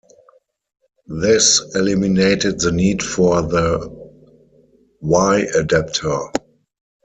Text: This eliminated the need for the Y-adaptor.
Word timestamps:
This 1.21 1.61
eliminated 1.75 2.59
the 2.59 2.71
need 2.71 3.03
for 3.03 3.43
the 3.43 3.87
Y-adaptor. 4.99 6.31